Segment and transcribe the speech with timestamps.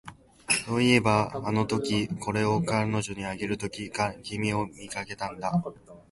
[0.65, 3.91] そういえば、あのとき、これを彼女にあげるとき、
[4.23, 5.63] 君を見かけたんだ